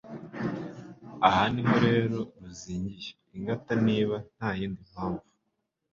[1.27, 5.27] Aha ni ho rero ruzingiye ingata niba nta yindi mpamvu